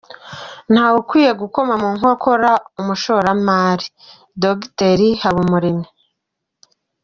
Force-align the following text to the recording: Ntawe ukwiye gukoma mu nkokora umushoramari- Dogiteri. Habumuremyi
Ntawe 0.71 0.95
ukwiye 1.01 1.31
gukoma 1.41 1.73
mu 1.81 1.89
nkokora 1.97 2.51
umushoramari- 2.81 3.93
Dogiteri. 4.41 5.09
Habumuremyi 5.21 5.87